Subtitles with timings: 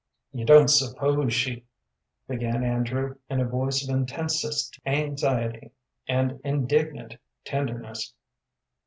[0.31, 1.63] "You don't suppose she"
[2.27, 5.73] began Andrew, in a voice of intensest anxiety
[6.07, 8.11] and indignant tenderness.